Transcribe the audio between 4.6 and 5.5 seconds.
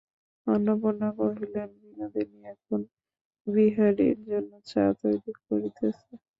চা তৈরি